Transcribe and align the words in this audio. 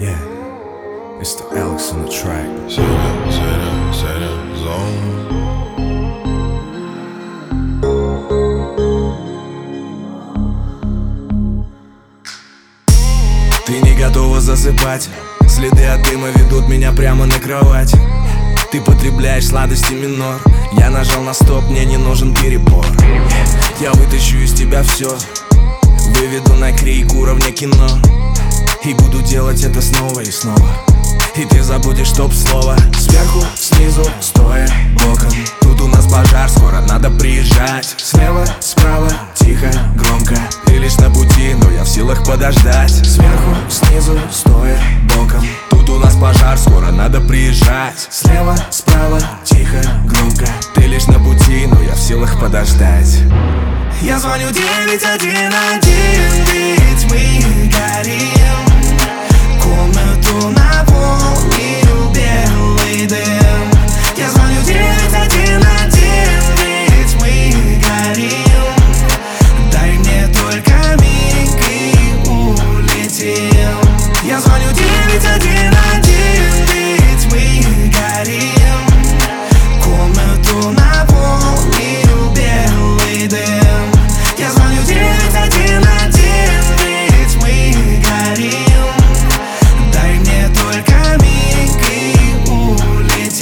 It's 0.00 1.34
the 1.34 1.42
Alex 1.56 1.92
on 1.92 2.04
the 2.04 2.08
track. 2.08 2.46
Серия, 2.70 3.32
серия, 3.32 3.92
серия, 3.92 4.30
зон. 4.54 4.94
Ты 13.66 13.80
не 13.80 13.96
готова 13.96 14.40
засыпать. 14.40 15.08
Следы 15.48 15.86
от 15.86 16.04
дыма 16.04 16.28
ведут 16.28 16.68
меня 16.68 16.92
прямо 16.92 17.26
на 17.26 17.34
кровать. 17.40 17.92
Ты 18.70 18.80
потребляешь 18.80 19.48
сладости 19.48 19.94
минор. 19.94 20.40
Я 20.78 20.90
нажал 20.90 21.24
на 21.24 21.34
стоп, 21.34 21.64
мне 21.70 21.84
не 21.84 21.96
нужен 21.96 22.32
перебор. 22.36 22.86
Я 23.80 23.90
вытащу 23.92 24.36
из 24.36 24.52
тебя 24.52 24.84
все 24.84 25.18
Выведу 26.20 26.54
на 26.54 26.72
крик 26.72 27.12
уровня 27.14 27.50
кино 27.50 27.88
делать 29.28 29.62
это 29.62 29.82
снова 29.82 30.20
и 30.20 30.30
снова. 30.30 30.70
И 31.36 31.44
ты 31.44 31.62
забудешь 31.62 32.10
топ-слово 32.10 32.76
Сверху, 32.98 33.44
снизу, 33.56 34.04
стоя, 34.20 34.68
боком. 34.94 35.30
Тут 35.60 35.80
у 35.82 35.86
нас 35.86 36.06
пожар, 36.06 36.48
скоро 36.48 36.80
надо 36.80 37.10
приезжать. 37.10 37.94
Слева, 37.98 38.44
справа, 38.60 39.10
тихо, 39.34 39.70
громко. 39.96 40.36
Ты 40.64 40.78
лишь 40.78 40.96
на 40.96 41.10
пути, 41.10 41.54
но 41.54 41.70
я 41.70 41.84
в 41.84 41.88
силах 41.88 42.24
подождать. 42.24 42.90
Сверху, 42.90 43.54
снизу, 43.68 44.18
стоя, 44.32 44.80
боком. 45.14 45.46
Тут 45.70 45.90
у 45.90 45.98
нас 45.98 46.16
пожар, 46.16 46.56
скоро 46.56 46.90
надо 46.90 47.20
приезжать. 47.20 48.08
Слева, 48.10 48.56
справа, 48.70 49.20
тихо, 49.44 49.82
громко. 50.06 50.46
Ты 50.74 50.82
лишь 50.82 51.06
на 51.06 51.18
пути, 51.18 51.66
но 51.66 51.82
я 51.82 51.92
в 51.92 52.00
силах 52.00 52.40
подождать. 52.40 53.18
Я 54.00 54.18
звоню 54.18 54.50
911, 54.50 55.86
ведь 55.86 57.10
мы 57.10 57.47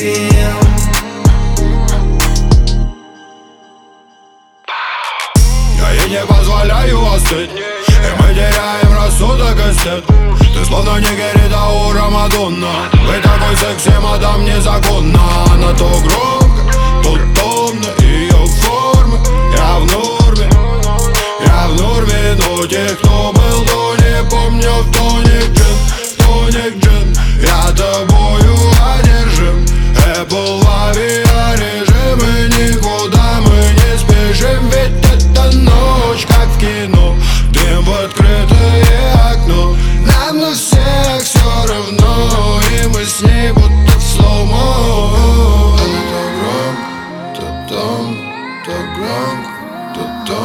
улетим 0.06 0.56
Я 5.78 5.90
ей 5.90 6.10
не 6.10 6.26
позволяю 6.26 7.12
остыть. 7.12 7.50
И 7.50 8.22
мы 8.22 8.34
теряем 8.34 8.94
рассудок 8.94 9.56
и 9.56 9.72
стыд. 9.72 10.04
Ты 10.54 10.64
словно 10.64 10.98
не 10.98 11.08
Герита 11.08 11.64
у 11.66 11.92
Рамадонна 11.92 12.88
Вы 13.06 13.20
такой 13.20 13.56
секси, 13.56 13.92
мадам, 14.00 14.44
незаконно. 14.44 15.20
Она 15.52 15.72
то 15.72 15.88
громко, 16.00 16.72
то 17.02 17.18
томно. 17.34 17.86
Ее 17.98 18.46
формы, 18.46 19.18
я 19.56 19.78
в 19.78 19.86
норме 19.86 20.48
Я 21.46 21.68
в 21.68 21.80
норме, 21.80 22.36
но 22.38 22.66
тех, 22.66 23.05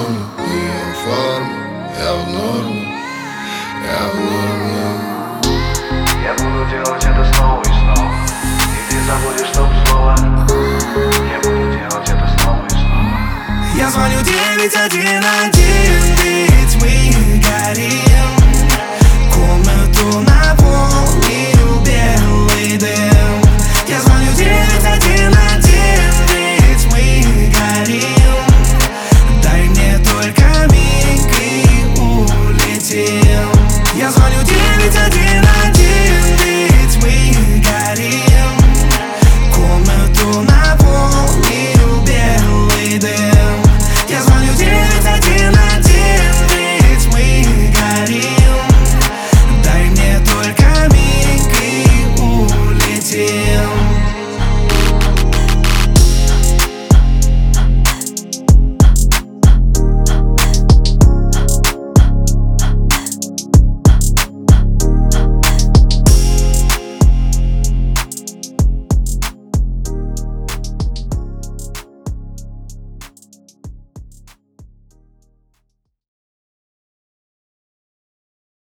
томно 0.02 0.26
Ее 0.48 0.74
форма, 1.04 1.58
я 2.00 2.14
в 2.14 2.30
норме 2.30 2.84
Я 3.84 4.00
в 4.10 4.16
норме. 4.16 4.84
Я 6.24 6.34
буду 6.34 6.70
делать 6.70 7.04
это 7.04 7.24
снова 7.34 7.62
и 7.62 7.66
снова. 7.66 8.12
И 8.64 8.94
ты 8.94 8.98
забудешь 9.06 9.52
топ-слово 9.54 10.16
Я 11.32 11.40
буду 11.40 11.66
делать 11.72 12.10
это 12.10 12.28
снова 12.40 12.66
и 12.66 12.70
снова. 12.70 13.16
Я 13.76 13.90
звоню 13.90 14.22
911, 14.22 15.58
ведь 16.24 16.76
мы 16.82 16.92
горим. 17.42 18.32
Комнату 19.34 20.06
на 20.22 20.31